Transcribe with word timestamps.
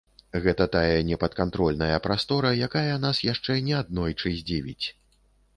Гэта 0.43 0.65
тая 0.75 1.01
непадкантрольная 1.09 1.99
прастора, 2.07 2.55
якая 2.69 2.97
нас 3.05 3.21
яшчэ 3.33 3.59
не 3.69 3.79
аднойчы 3.81 4.27
здзівіць. 4.39 4.85